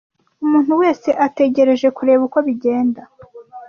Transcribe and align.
Umuntu 0.43 0.73
wese 0.81 1.09
ategereje 1.27 1.87
kureba 1.97 2.21
uko 2.27 2.39
bigenda. 2.47 3.01